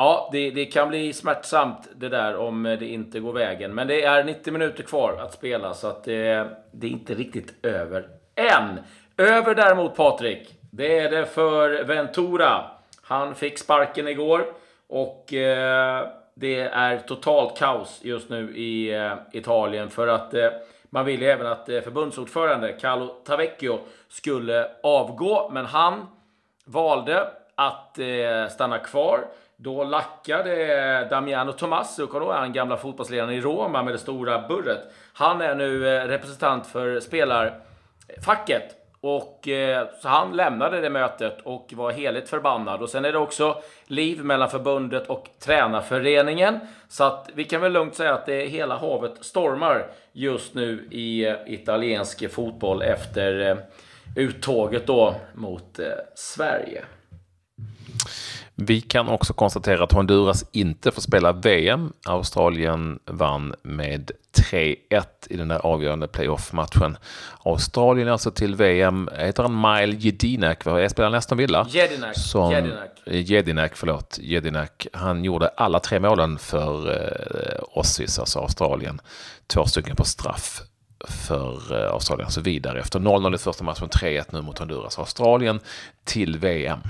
Ja, 0.00 0.28
det, 0.32 0.50
det, 0.50 0.64
kan 0.64 0.88
bli 0.88 1.12
smärtsamt 1.12 1.88
det 1.96 2.08
där 2.08 2.36
om 2.36 2.62
det 2.62 2.86
inte 2.86 3.20
går 3.20 3.32
vägen. 3.32 3.74
Men 3.74 3.88
det 3.88 4.02
är 4.02 4.24
90 4.24 4.52
minuter 4.52 4.82
kvar 4.82 5.20
att 5.22 5.32
spela 5.32 5.74
så 5.74 5.86
att 5.86 6.04
det, 6.04 6.48
det 6.72 6.86
är 6.86 6.90
inte 6.90 7.14
riktigt 7.14 7.54
över 7.66 8.08
än. 8.34 8.78
Över 9.16 9.54
däremot 9.54 9.96
Patrik, 9.96 10.57
det 10.70 10.98
är 10.98 11.10
det 11.10 11.26
för 11.26 11.84
Ventura. 11.84 12.64
Han 13.02 13.34
fick 13.34 13.58
sparken 13.58 14.08
igår 14.08 14.46
och 14.86 15.32
eh, 15.34 16.08
det 16.34 16.60
är 16.60 16.98
totalt 16.98 17.58
kaos 17.58 18.00
just 18.02 18.28
nu 18.28 18.56
i 18.56 18.94
eh, 18.94 19.12
Italien 19.32 19.90
för 19.90 20.08
att 20.08 20.34
eh, 20.34 20.50
man 20.90 21.04
ville 21.04 21.32
även 21.32 21.46
att 21.46 21.68
eh, 21.68 21.80
förbundsordförande 21.80 22.72
Carlo 22.72 23.06
Tavecchio 23.06 23.78
skulle 24.08 24.70
avgå, 24.82 25.50
men 25.52 25.66
han 25.66 26.06
valde 26.64 27.28
att 27.54 27.98
eh, 27.98 28.48
stanna 28.50 28.78
kvar. 28.78 29.20
Då 29.56 29.84
lackade 29.84 30.78
eh, 30.78 31.08
Damiano 31.08 31.52
Tomassi, 31.52 32.06
kommer 32.06 32.26
du 32.26 32.32
han 32.32 32.52
gamla 32.52 32.76
fotbollsledaren 32.76 33.32
i 33.34 33.40
Roma 33.40 33.82
med 33.82 33.94
det 33.94 33.98
stora 33.98 34.48
burret. 34.48 34.92
Han 35.12 35.40
är 35.40 35.54
nu 35.54 35.96
eh, 35.96 36.04
representant 36.04 36.66
för 36.66 37.00
spelarfacket. 37.00 38.77
Och, 39.00 39.48
eh, 39.48 39.88
så 40.02 40.08
han 40.08 40.36
lämnade 40.36 40.80
det 40.80 40.90
mötet 40.90 41.40
och 41.42 41.72
var 41.76 41.92
heligt 41.92 42.28
förbannad. 42.28 42.82
Och 42.82 42.90
sen 42.90 43.04
är 43.04 43.12
det 43.12 43.18
också 43.18 43.62
liv 43.86 44.24
mellan 44.24 44.50
förbundet 44.50 45.06
och 45.06 45.28
tränarföreningen. 45.38 46.58
Så 46.88 47.04
att 47.04 47.30
vi 47.34 47.44
kan 47.44 47.60
väl 47.60 47.72
lugnt 47.72 47.94
säga 47.94 48.14
att 48.14 48.26
det 48.26 48.46
hela 48.46 48.76
havet 48.76 49.12
stormar 49.20 49.86
just 50.12 50.54
nu 50.54 50.88
i 50.90 51.24
eh, 51.26 51.34
italiensk 51.46 52.30
fotboll 52.30 52.82
efter 52.82 53.50
eh, 53.50 53.56
uttåget 54.16 54.86
då 54.86 55.14
mot 55.34 55.78
eh, 55.78 55.86
Sverige. 56.14 56.84
Vi 58.60 58.80
kan 58.80 59.08
också 59.08 59.32
konstatera 59.32 59.84
att 59.84 59.92
Honduras 59.92 60.44
inte 60.52 60.90
får 60.90 61.02
spela 61.02 61.32
VM. 61.32 61.92
Australien 62.06 62.98
vann 63.06 63.54
med 63.62 64.10
3-1 64.36 64.76
i 65.30 65.36
den 65.36 65.48
där 65.48 65.58
avgörande 65.58 66.08
playoff-matchen. 66.08 66.96
Australien 67.44 68.08
alltså 68.08 68.30
till 68.30 68.54
VM. 68.54 69.10
Heter 69.18 69.42
han 69.42 69.60
Mile 69.60 69.96
Jedinak? 69.98 70.62
Spelar 70.62 71.04
han 71.04 71.14
Aston 71.14 71.38
Villa? 71.38 71.66
Jedinak. 71.70 72.16
Som, 72.16 72.52
Jedinak. 72.52 72.90
Jedinak, 73.06 73.76
förlåt. 73.76 74.18
Jedinak. 74.22 74.86
Han 74.92 75.24
gjorde 75.24 75.48
alla 75.48 75.80
tre 75.80 76.00
målen 76.00 76.38
för 76.38 76.90
eh, 76.90 77.62
Ossis, 77.62 78.18
alltså 78.18 78.38
Australien. 78.38 79.00
Två 79.46 79.66
stycken 79.66 79.96
på 79.96 80.04
straff 80.04 80.62
för 81.08 81.82
eh, 81.84 81.92
Australien, 81.92 82.26
alltså 82.26 82.40
vidare 82.40 82.80
efter 82.80 82.98
0-0 82.98 83.34
i 83.34 83.38
första 83.38 83.64
matchen, 83.64 83.88
3-1 83.88 84.24
nu 84.30 84.40
mot 84.40 84.58
Honduras. 84.58 84.98
Australien 84.98 85.60
till 86.04 86.38
VM. 86.38 86.80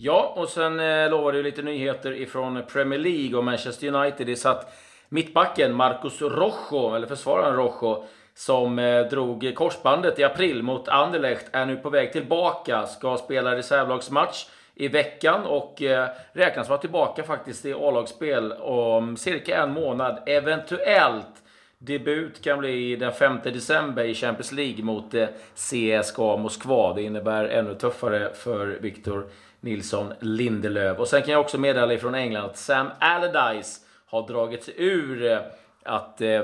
Ja, 0.00 0.32
och 0.36 0.48
sen 0.48 0.80
eh, 0.80 1.10
lovade 1.10 1.38
du 1.38 1.42
lite 1.42 1.62
nyheter 1.62 2.12
ifrån 2.12 2.62
Premier 2.72 2.98
League 2.98 3.38
och 3.38 3.44
Manchester 3.44 3.94
United. 3.94 4.26
Det 4.26 4.36
satt 4.36 4.74
mittbacken 5.08 5.74
Marcus 5.74 6.22
Rojo, 6.22 6.94
eller 6.94 7.06
försvararen 7.06 7.56
Rojo, 7.56 8.04
som 8.34 8.78
eh, 8.78 9.06
drog 9.06 9.52
korsbandet 9.54 10.18
i 10.18 10.24
april 10.24 10.62
mot 10.62 10.88
Anderlecht, 10.88 11.46
är 11.52 11.66
nu 11.66 11.76
på 11.76 11.90
väg 11.90 12.12
tillbaka. 12.12 12.86
Ska 12.86 13.16
spela 13.16 13.56
reservlagsmatch 13.56 14.46
i 14.74 14.88
veckan 14.88 15.46
och 15.46 15.82
eh, 15.82 16.08
räknas 16.32 16.68
vara 16.68 16.80
tillbaka 16.80 17.22
faktiskt 17.22 17.66
i 17.66 17.72
A-lagsspel 17.72 18.52
om 18.52 19.16
cirka 19.16 19.62
en 19.62 19.72
månad. 19.72 20.22
Eventuellt 20.26 21.42
debut 21.78 22.42
kan 22.44 22.58
bli 22.58 22.96
den 22.96 23.12
5 23.12 23.38
december 23.44 24.04
i 24.04 24.14
Champions 24.14 24.52
League 24.52 24.84
mot 24.84 25.14
eh, 25.14 25.28
CSKA 25.54 26.36
Moskva. 26.36 26.94
Det 26.94 27.02
innebär 27.02 27.44
ännu 27.44 27.74
tuffare 27.74 28.34
för 28.34 28.66
Victor 28.66 29.26
Nilsson 29.60 30.12
Lindelöf. 30.20 30.98
Och 30.98 31.08
sen 31.08 31.22
kan 31.22 31.32
jag 31.32 31.40
också 31.40 31.58
meddela 31.58 31.92
ifrån 31.92 32.14
England 32.14 32.44
att 32.44 32.56
Sam 32.56 32.88
Allardyce 32.98 33.80
har 34.06 34.26
dragit 34.26 34.64
sig 34.64 34.74
ur 34.76 35.32
eh, 35.32 35.38
att 35.84 36.20
eh, 36.20 36.40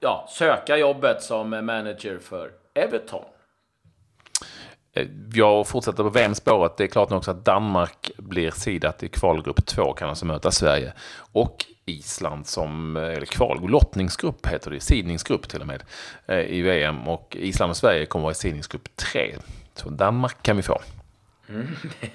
ja, 0.00 0.26
söka 0.28 0.76
jobbet 0.76 1.22
som 1.22 1.50
manager 1.50 2.18
för 2.18 2.50
Everton. 2.74 3.24
Eh, 4.92 5.06
jag 5.32 5.68
fortsätter 5.68 6.02
på 6.02 6.08
VM-spåret. 6.08 6.76
Det 6.76 6.84
är 6.84 6.88
klart 6.88 7.12
också 7.12 7.30
att 7.30 7.44
Danmark 7.44 8.10
blir 8.16 8.50
sidat 8.50 9.02
i 9.02 9.08
kvalgrupp 9.08 9.66
2, 9.66 9.92
kan 9.92 10.08
alltså 10.08 10.26
möta 10.26 10.50
Sverige. 10.50 10.92
Och 11.32 11.64
Island 11.84 12.46
som, 12.46 12.96
eller 12.96 13.26
kval, 13.26 13.68
lottningsgrupp 13.68 14.46
heter 14.46 14.70
det, 14.70 14.80
sidningsgrupp 14.80 15.48
till 15.48 15.60
och 15.60 15.66
med, 15.66 15.82
i 16.48 16.62
VM. 16.62 17.08
Och 17.08 17.36
Island 17.40 17.70
och 17.70 17.76
Sverige 17.76 18.06
kommer 18.06 18.22
vara 18.22 18.32
i 18.32 18.34
sidningsgrupp 18.34 18.96
3. 18.96 19.34
Så 19.74 19.88
Danmark 19.88 20.42
kan 20.42 20.56
vi 20.56 20.62
få. 20.62 20.80
Mm, 21.50 21.66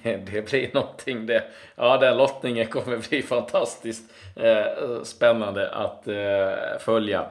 det, 0.32 0.50
blir 0.50 0.74
någonting 0.74 1.26
det. 1.26 1.44
Ja, 1.76 1.98
den 1.98 2.18
lottningen 2.18 2.68
kommer 2.68 2.98
bli 3.10 3.22
fantastiskt 3.22 4.14
eh, 4.36 5.04
spännande 5.04 5.70
att 5.70 6.08
eh, 6.08 6.80
följa. 6.80 7.26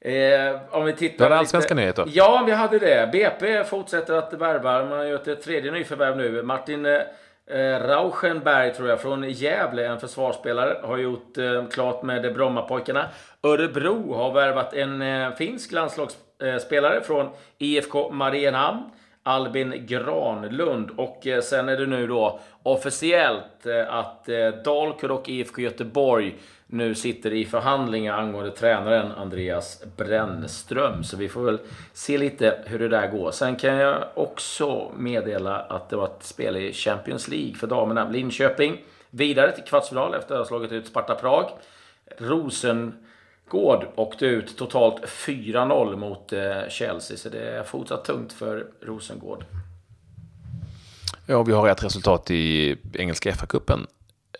Eh, 0.00 0.60
om 0.70 0.84
vi 0.84 0.92
tittar... 0.92 1.30
Det 1.30 1.36
allsvenska 1.36 1.74
nyheter. 1.74 2.04
Ja, 2.08 2.42
vi 2.46 2.52
hade 2.52 2.78
det. 2.78 3.12
BP 3.12 3.64
fortsätter 3.64 4.14
att 4.14 4.32
värva. 4.32 4.84
Man 4.84 4.98
har 4.98 5.04
gjort 5.04 5.28
ett 5.28 5.42
tredje 5.42 5.72
nyförvärv 5.72 6.16
nu. 6.16 6.42
Martin 6.42 6.86
eh, 6.86 7.80
Rauschenberg, 7.80 8.74
tror 8.74 8.88
jag, 8.88 9.00
från 9.00 9.30
Gävle, 9.30 9.86
en 9.86 10.00
försvarsspelare, 10.00 10.80
har 10.82 10.98
gjort 10.98 11.38
eh, 11.38 11.66
klart 11.66 12.02
med 12.02 12.34
Brommapojkarna. 12.34 13.08
Örebro 13.42 14.14
har 14.14 14.32
värvat 14.32 14.74
en 14.74 15.02
eh, 15.02 15.34
finsk 15.34 15.72
landslagsspelare 15.72 17.00
från 17.00 17.30
IFK 17.58 18.10
Mariehamn. 18.10 18.82
Albin 19.30 19.86
Granlund. 19.86 20.90
Och 20.96 21.26
eh, 21.26 21.40
sen 21.40 21.68
är 21.68 21.76
det 21.76 21.86
nu 21.86 22.06
då 22.06 22.40
officiellt 22.62 23.66
eh, 23.66 23.94
att 23.94 24.28
eh, 24.28 24.48
Dalkurd 24.64 25.10
och 25.10 25.28
IFK 25.28 25.62
Göteborg 25.62 26.34
nu 26.66 26.94
sitter 26.94 27.32
i 27.32 27.44
förhandlingar 27.44 28.18
angående 28.18 28.50
tränaren 28.50 29.12
Andreas 29.12 29.84
Brännström. 29.96 31.04
Så 31.04 31.16
vi 31.16 31.28
får 31.28 31.42
väl 31.42 31.58
se 31.92 32.18
lite 32.18 32.58
hur 32.66 32.78
det 32.78 32.88
där 32.88 33.10
går. 33.10 33.30
Sen 33.30 33.56
kan 33.56 33.74
jag 33.74 34.04
också 34.14 34.92
meddela 34.96 35.58
att 35.58 35.88
det 35.88 35.96
var 35.96 36.06
ett 36.06 36.22
spel 36.22 36.56
i 36.56 36.72
Champions 36.72 37.28
League 37.28 37.54
för 37.54 37.66
damerna. 37.66 38.08
Linköping 38.08 38.76
vidare 39.10 39.52
till 39.52 39.64
kvartsfinal 39.64 40.14
efter 40.14 40.34
att 40.34 40.40
ha 40.40 40.46
slagit 40.46 40.72
ut 40.72 40.86
Sparta 40.86 41.14
Prag. 41.14 41.50
Rosen 42.18 42.94
Gård 43.50 43.86
åkte 43.94 44.26
ut 44.26 44.56
totalt 44.56 45.04
4-0 45.04 45.96
mot 45.96 46.32
eh, 46.32 46.68
Chelsea, 46.68 47.16
så 47.16 47.28
det 47.28 47.50
är 47.50 47.62
fortsatt 47.62 48.04
tungt 48.04 48.32
för 48.32 48.66
Rosengård. 48.82 49.44
Ja, 51.26 51.42
vi 51.42 51.52
har 51.52 51.68
ett 51.68 51.84
resultat 51.84 52.30
i 52.30 52.76
engelska 52.94 53.32
FA-cupen. 53.32 53.86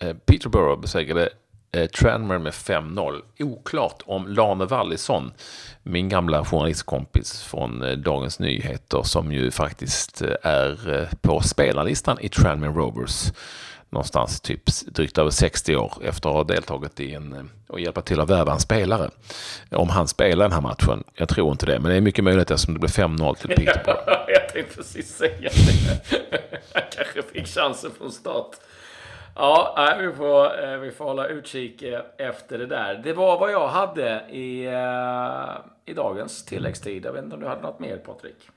Eh, 0.00 0.16
Peterborough 0.26 0.80
besegrade 0.80 1.28
eh, 1.72 1.86
Tranmere 1.86 2.38
med 2.38 2.52
5-0. 2.52 3.20
Oklart 3.38 4.02
om 4.06 4.28
Lane 4.28 4.64
Wallison, 4.64 5.32
min 5.82 6.08
gamla 6.08 6.44
journalistkompis 6.44 7.42
från 7.42 8.02
Dagens 8.02 8.38
Nyheter, 8.38 9.02
som 9.02 9.32
ju 9.32 9.50
faktiskt 9.50 10.22
är 10.42 11.08
på 11.20 11.40
spelarlistan 11.40 12.20
i 12.20 12.28
Tranmere 12.28 12.72
Rovers 12.72 13.32
någonstans 13.90 14.40
typ 14.40 14.62
drygt 14.86 15.18
över 15.18 15.30
60 15.30 15.76
år 15.76 15.92
efter 16.02 16.28
att 16.28 16.34
ha 16.34 16.44
deltagit 16.44 17.00
i 17.00 17.14
en 17.14 17.32
eh, 17.32 17.42
och 17.66 17.80
hjälpa 17.80 18.00
till 18.00 18.20
att 18.20 18.30
värva 18.30 18.52
en 18.52 18.60
spelare. 18.60 19.10
Om 19.70 19.88
han 19.88 20.08
spelar 20.08 20.44
den 20.44 20.52
här 20.52 20.60
matchen. 20.60 21.04
Jag 21.14 21.28
tror 21.28 21.50
inte 21.50 21.66
det, 21.66 21.78
men 21.78 21.90
det 21.90 21.96
är 21.96 22.00
mycket 22.00 22.24
möjligt 22.24 22.50
eftersom 22.50 22.74
det 22.74 22.80
blev 22.80 22.90
5-0 22.90 23.34
till 23.34 23.48
Peterborough. 23.48 24.24
jag 24.28 24.48
tänkte 24.48 24.76
precis 24.76 25.16
säga 25.16 25.40
det. 25.40 26.20
Han 26.74 26.82
kanske 26.96 27.22
fick 27.22 27.46
chansen 27.46 27.90
från 27.98 28.12
start. 28.12 28.56
Ja, 29.34 29.96
vi 30.00 30.12
får, 30.12 30.64
eh, 30.64 30.78
vi 30.78 30.90
får 30.90 31.04
hålla 31.04 31.26
utkik 31.26 31.82
eh, 31.82 32.00
efter 32.18 32.58
det 32.58 32.66
där. 32.66 33.00
Det 33.04 33.12
var 33.12 33.38
vad 33.38 33.52
jag 33.52 33.68
hade 33.68 34.24
i, 34.30 34.64
i 35.84 35.94
dagens 35.94 36.44
tilläggstid. 36.44 37.04
Jag 37.04 37.12
vet 37.12 37.24
inte 37.24 37.36
om 37.36 37.42
du 37.42 37.48
hade 37.48 37.62
något 37.62 37.80
mer, 37.80 37.96
Patrik? 37.96 38.50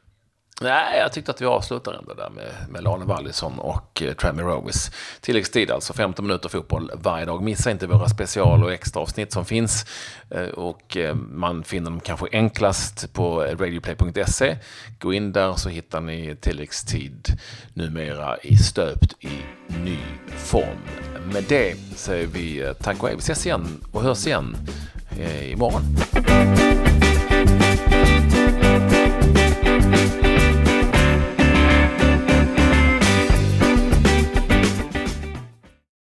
Nej, 0.61 0.99
jag 0.99 1.11
tyckte 1.11 1.31
att 1.31 1.41
vi 1.41 1.45
avslutar 1.45 1.93
ändå 1.93 2.13
där 2.13 2.29
med, 2.29 2.51
med 2.69 2.83
Lane 2.83 3.05
Wallison 3.05 3.59
och 3.59 4.01
eh, 4.01 4.13
Trammy 4.13 4.41
Rowis. 4.41 4.91
Tilläggstid 5.21 5.71
alltså, 5.71 5.93
15 5.93 6.27
minuter 6.27 6.49
fotboll 6.49 6.91
varje 6.93 7.25
dag. 7.25 7.43
Missa 7.43 7.71
inte 7.71 7.87
våra 7.87 8.09
special 8.09 8.63
och 8.63 8.73
extra 8.73 9.01
avsnitt 9.01 9.31
som 9.31 9.45
finns. 9.45 9.85
Eh, 10.29 10.41
och 10.41 10.97
eh, 10.97 11.15
man 11.15 11.63
finner 11.63 11.91
dem 11.91 11.99
kanske 11.99 12.27
enklast 12.31 13.13
på 13.13 13.43
eh, 13.43 13.57
radioplay.se. 13.57 14.57
Gå 14.99 15.13
in 15.13 15.31
där 15.31 15.53
så 15.53 15.69
hittar 15.69 16.01
ni 16.01 16.35
tilläggstid 16.35 17.27
numera 17.73 18.37
i 18.37 18.57
stöpt 18.57 19.13
i 19.19 19.41
ny 19.83 19.97
form. 20.37 20.77
Med 21.33 21.43
det 21.49 21.75
säger 21.95 22.27
vi 22.27 22.61
eh, 22.61 22.73
tack 22.73 23.03
och 23.03 23.07
hej. 23.07 23.15
Vi 23.17 23.21
ses 23.21 23.45
igen 23.45 23.83
och 23.91 24.01
hörs 24.01 24.27
igen 24.27 24.57
eh, 25.19 25.51
imorgon. 25.51 25.83